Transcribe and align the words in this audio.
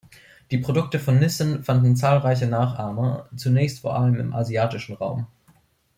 Die 0.49 0.57
Produkte 0.57 0.97
von 0.97 1.19
Nissin 1.19 1.63
fanden 1.63 1.95
zahlreiche 1.95 2.47
Nachahmer, 2.47 3.29
zunächst 3.35 3.81
vor 3.81 3.95
allem 3.95 4.19
im 4.19 4.33
asiatischen 4.33 4.95
Raum. 4.95 5.27